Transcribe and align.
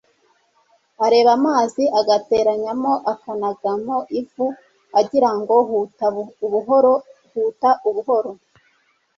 areba 1.05 1.29
amazi 1.37 1.83
agatereramo, 1.99 2.93
akanagamo 3.11 3.97
ivu, 4.19 4.47
agira 4.99 5.29
ngo: 5.39 5.55
huta 5.69 6.05
ubuhoro 6.45 6.93
,huta 7.31 7.69
ubuhoro 7.87 8.31